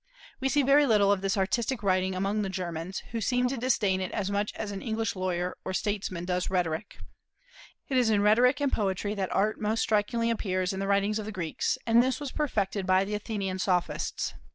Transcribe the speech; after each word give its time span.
We 0.39 0.49
see 0.49 0.63
very 0.63 0.87
little 0.87 1.11
of 1.11 1.21
this 1.21 1.37
artistic 1.37 1.83
writing 1.83 2.15
among 2.15 2.41
the 2.41 2.49
Germans, 2.49 3.03
who 3.11 3.21
seem 3.21 3.47
to 3.49 3.55
disdain 3.55 4.01
it 4.01 4.11
as 4.13 4.31
much 4.31 4.51
as 4.55 4.71
an 4.71 4.81
English 4.81 5.15
lawyer 5.15 5.55
or 5.63 5.75
statesman 5.75 6.25
does 6.25 6.49
rhetoric. 6.49 6.97
It 7.87 7.97
is 7.99 8.09
in 8.09 8.23
rhetoric 8.23 8.59
and 8.61 8.73
poetry 8.73 9.13
that 9.13 9.31
Art 9.31 9.61
most 9.61 9.81
strikingly 9.81 10.31
appears 10.31 10.73
in 10.73 10.79
the 10.79 10.87
writings 10.87 11.19
of 11.19 11.25
the 11.27 11.31
Greeks, 11.31 11.77
and 11.85 12.01
this 12.01 12.19
was 12.19 12.31
perfected 12.31 12.87
by 12.87 13.05
the 13.05 13.13
Athenian 13.13 13.59
Sophists. 13.59 14.33